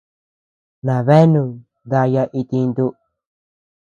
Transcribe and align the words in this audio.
Nabeanu 0.89 1.43
dayaa 1.95 2.25
itintu. 2.43 2.87